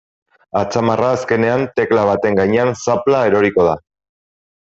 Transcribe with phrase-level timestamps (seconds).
[0.61, 3.77] Atzamarra azkenean tekla baten gainean zapla eroriko da.